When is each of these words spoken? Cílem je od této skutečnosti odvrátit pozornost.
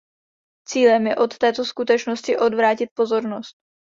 Cílem 0.67 1.07
je 1.07 1.15
od 1.15 1.37
této 1.37 1.65
skutečnosti 1.65 2.37
odvrátit 2.37 2.89
pozornost. 2.97 3.53